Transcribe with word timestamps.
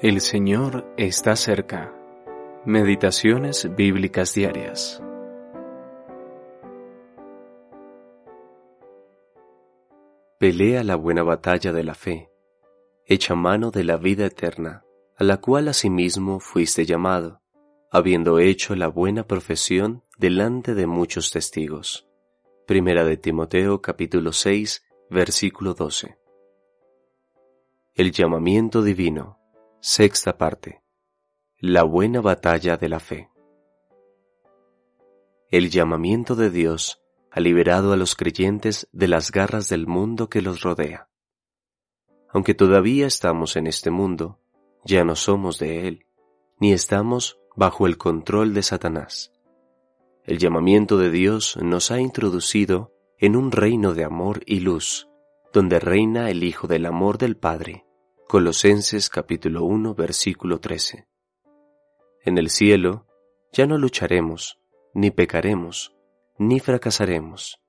El 0.00 0.20
Señor 0.20 0.94
está 0.96 1.34
cerca. 1.34 1.92
Meditaciones 2.64 3.68
bíblicas 3.74 4.32
diarias. 4.32 5.02
Pelea 10.38 10.84
la 10.84 10.94
buena 10.94 11.24
batalla 11.24 11.72
de 11.72 11.82
la 11.82 11.96
fe. 11.96 12.30
Echa 13.06 13.34
mano 13.34 13.72
de 13.72 13.82
la 13.82 13.96
vida 13.96 14.26
eterna, 14.26 14.84
a 15.16 15.24
la 15.24 15.38
cual 15.38 15.66
asimismo 15.66 16.38
fuiste 16.38 16.86
llamado, 16.86 17.40
habiendo 17.90 18.38
hecho 18.38 18.76
la 18.76 18.86
buena 18.86 19.26
profesión 19.26 20.04
delante 20.16 20.76
de 20.76 20.86
muchos 20.86 21.32
testigos. 21.32 22.08
Primera 22.68 23.02
de 23.02 23.16
Timoteo 23.16 23.82
capítulo 23.82 24.32
6, 24.32 24.80
versículo 25.10 25.74
12. 25.74 26.16
El 27.96 28.12
llamamiento 28.12 28.82
divino 28.82 29.37
Sexta 29.80 30.36
parte. 30.36 30.82
La 31.60 31.84
buena 31.84 32.20
batalla 32.20 32.76
de 32.76 32.88
la 32.88 32.98
fe. 32.98 33.30
El 35.50 35.70
llamamiento 35.70 36.34
de 36.34 36.50
Dios 36.50 37.00
ha 37.30 37.38
liberado 37.38 37.92
a 37.92 37.96
los 37.96 38.16
creyentes 38.16 38.88
de 38.90 39.06
las 39.06 39.30
garras 39.30 39.68
del 39.68 39.86
mundo 39.86 40.28
que 40.28 40.42
los 40.42 40.62
rodea. 40.62 41.08
Aunque 42.28 42.54
todavía 42.54 43.06
estamos 43.06 43.54
en 43.54 43.68
este 43.68 43.92
mundo, 43.92 44.40
ya 44.84 45.04
no 45.04 45.14
somos 45.14 45.60
de 45.60 45.86
él, 45.86 46.06
ni 46.58 46.72
estamos 46.72 47.38
bajo 47.54 47.86
el 47.86 47.98
control 47.98 48.54
de 48.54 48.64
Satanás. 48.64 49.32
El 50.24 50.38
llamamiento 50.38 50.98
de 50.98 51.12
Dios 51.12 51.56
nos 51.62 51.92
ha 51.92 52.00
introducido 52.00 52.92
en 53.16 53.36
un 53.36 53.52
reino 53.52 53.94
de 53.94 54.02
amor 54.02 54.42
y 54.44 54.58
luz, 54.58 55.08
donde 55.52 55.78
reina 55.78 56.30
el 56.30 56.42
Hijo 56.42 56.66
del 56.66 56.84
amor 56.84 57.16
del 57.16 57.36
Padre 57.36 57.84
Colosenses 58.30 59.08
capítulo 59.08 59.64
1 59.64 59.94
versículo 59.94 60.60
13. 60.60 61.08
En 62.26 62.36
el 62.36 62.50
cielo 62.50 63.06
ya 63.54 63.66
no 63.66 63.78
lucharemos, 63.78 64.60
ni 64.92 65.10
pecaremos, 65.10 65.96
ni 66.36 66.60
fracasaremos, 66.60 67.62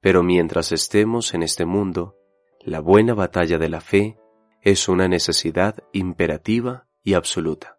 pero 0.00 0.22
mientras 0.22 0.72
estemos 0.72 1.34
en 1.34 1.42
este 1.42 1.66
mundo, 1.66 2.16
la 2.60 2.80
buena 2.80 3.12
batalla 3.12 3.58
de 3.58 3.68
la 3.68 3.82
fe 3.82 4.18
es 4.62 4.88
una 4.88 5.08
necesidad 5.08 5.76
imperativa 5.92 6.88
y 7.04 7.12
absoluta. 7.12 7.78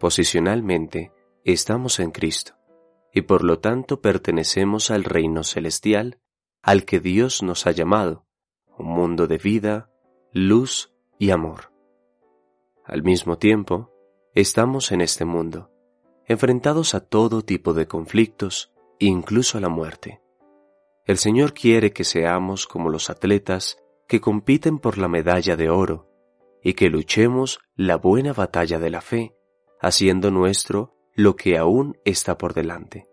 Posicionalmente 0.00 1.12
estamos 1.44 2.00
en 2.00 2.10
Cristo 2.10 2.54
y 3.12 3.20
por 3.20 3.44
lo 3.44 3.58
tanto 3.58 4.00
pertenecemos 4.00 4.90
al 4.90 5.04
reino 5.04 5.44
celestial 5.44 6.20
al 6.62 6.86
que 6.86 7.00
Dios 7.00 7.42
nos 7.42 7.66
ha 7.66 7.72
llamado, 7.72 8.24
un 8.78 8.86
mundo 8.86 9.26
de 9.26 9.36
vida, 9.36 9.90
luz 10.36 10.92
y 11.18 11.30
amor. 11.30 11.72
Al 12.84 13.02
mismo 13.02 13.38
tiempo, 13.38 13.92
estamos 14.34 14.92
en 14.92 15.00
este 15.00 15.24
mundo, 15.24 15.70
enfrentados 16.26 16.94
a 16.94 17.00
todo 17.00 17.42
tipo 17.42 17.74
de 17.74 17.86
conflictos, 17.86 18.72
incluso 18.98 19.58
a 19.58 19.60
la 19.60 19.68
muerte. 19.68 20.20
El 21.04 21.18
Señor 21.18 21.54
quiere 21.54 21.92
que 21.92 22.04
seamos 22.04 22.66
como 22.66 22.90
los 22.90 23.10
atletas 23.10 23.78
que 24.08 24.20
compiten 24.20 24.78
por 24.78 24.98
la 24.98 25.08
medalla 25.08 25.56
de 25.56 25.70
oro 25.70 26.10
y 26.62 26.74
que 26.74 26.90
luchemos 26.90 27.60
la 27.76 27.96
buena 27.96 28.32
batalla 28.32 28.78
de 28.78 28.90
la 28.90 29.00
fe, 29.00 29.36
haciendo 29.80 30.30
nuestro 30.30 30.94
lo 31.14 31.36
que 31.36 31.58
aún 31.58 31.98
está 32.04 32.38
por 32.38 32.54
delante. 32.54 33.06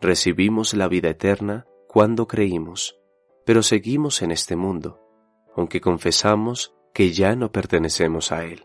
Recibimos 0.00 0.74
la 0.74 0.88
vida 0.88 1.10
eterna 1.10 1.66
cuando 1.88 2.26
creímos, 2.26 2.98
pero 3.46 3.62
seguimos 3.62 4.22
en 4.22 4.30
este 4.30 4.56
mundo 4.56 5.04
aunque 5.56 5.80
confesamos 5.80 6.74
que 6.94 7.12
ya 7.12 7.36
no 7.36 7.52
pertenecemos 7.52 8.32
a 8.32 8.44
Él. 8.44 8.64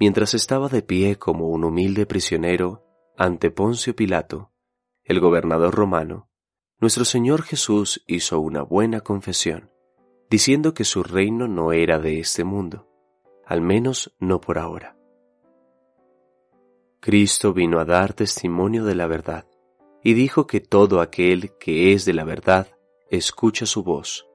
Mientras 0.00 0.34
estaba 0.34 0.68
de 0.68 0.82
pie 0.82 1.16
como 1.16 1.48
un 1.48 1.64
humilde 1.64 2.04
prisionero 2.06 2.84
ante 3.16 3.50
Poncio 3.50 3.96
Pilato, 3.96 4.52
el 5.04 5.20
gobernador 5.20 5.74
romano, 5.74 6.28
nuestro 6.80 7.04
Señor 7.04 7.42
Jesús 7.42 8.04
hizo 8.06 8.40
una 8.40 8.62
buena 8.62 9.00
confesión, 9.00 9.70
diciendo 10.28 10.74
que 10.74 10.84
su 10.84 11.02
reino 11.02 11.48
no 11.48 11.72
era 11.72 11.98
de 11.98 12.20
este 12.20 12.44
mundo, 12.44 12.88
al 13.46 13.62
menos 13.62 14.14
no 14.18 14.40
por 14.40 14.58
ahora. 14.58 14.96
Cristo 17.00 17.54
vino 17.54 17.80
a 17.80 17.84
dar 17.84 18.12
testimonio 18.12 18.84
de 18.84 18.94
la 18.94 19.06
verdad, 19.06 19.46
y 20.02 20.14
dijo 20.14 20.46
que 20.46 20.60
todo 20.60 21.00
aquel 21.00 21.56
que 21.58 21.92
es 21.92 22.04
de 22.04 22.12
la 22.12 22.24
verdad 22.24 22.68
escucha 23.10 23.66
su 23.66 23.82
voz 23.82 24.28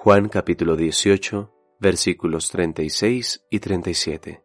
Juan 0.00 0.28
capítulo 0.28 0.76
18, 0.76 1.52
versículos 1.78 2.48
36 2.50 3.46
y 3.50 3.60
37. 3.60 4.42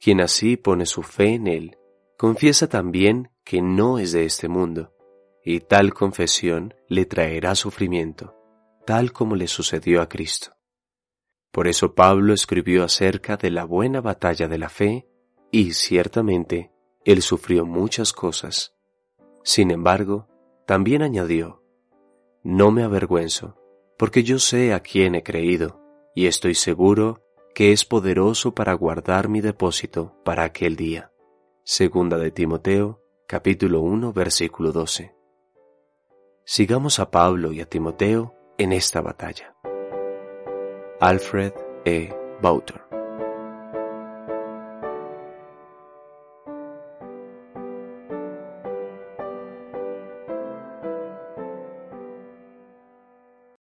Quien 0.00 0.20
así 0.20 0.56
pone 0.56 0.86
su 0.86 1.02
fe 1.02 1.34
en 1.34 1.46
Él, 1.46 1.78
confiesa 2.16 2.68
también 2.68 3.30
que 3.44 3.62
no 3.62 3.98
es 3.98 4.12
de 4.12 4.24
este 4.24 4.48
mundo, 4.48 4.92
y 5.44 5.60
tal 5.60 5.94
confesión 5.94 6.74
le 6.88 7.06
traerá 7.06 7.54
sufrimiento, 7.54 8.34
tal 8.84 9.12
como 9.12 9.36
le 9.36 9.48
sucedió 9.48 10.02
a 10.02 10.08
Cristo. 10.08 10.52
Por 11.52 11.68
eso 11.68 11.94
Pablo 11.94 12.34
escribió 12.34 12.84
acerca 12.84 13.36
de 13.36 13.50
la 13.50 13.64
buena 13.64 14.00
batalla 14.00 14.48
de 14.48 14.58
la 14.58 14.68
fe, 14.68 15.08
y 15.50 15.72
ciertamente 15.72 16.72
él 17.04 17.22
sufrió 17.22 17.64
muchas 17.64 18.12
cosas. 18.12 18.74
Sin 19.44 19.70
embargo, 19.70 20.28
también 20.66 21.02
añadió, 21.02 21.62
No 22.42 22.72
me 22.72 22.82
avergüenzo, 22.82 23.56
porque 23.96 24.24
yo 24.24 24.38
sé 24.40 24.74
a 24.74 24.80
quién 24.80 25.14
he 25.14 25.22
creído, 25.22 25.85
y 26.16 26.26
estoy 26.26 26.54
seguro 26.54 27.22
que 27.54 27.72
es 27.72 27.84
poderoso 27.84 28.54
para 28.54 28.72
guardar 28.72 29.28
mi 29.28 29.42
depósito 29.42 30.16
para 30.24 30.44
aquel 30.44 30.74
día. 30.74 31.12
Segunda 31.62 32.16
de 32.16 32.30
Timoteo, 32.30 33.02
capítulo 33.28 33.82
1, 33.82 34.14
versículo 34.14 34.72
12. 34.72 35.14
Sigamos 36.44 37.00
a 37.00 37.10
Pablo 37.10 37.52
y 37.52 37.60
a 37.60 37.66
Timoteo 37.66 38.34
en 38.56 38.72
esta 38.72 39.02
batalla. 39.02 39.54
Alfred 41.00 41.52
E. 41.84 42.14
Bauter 42.40 42.95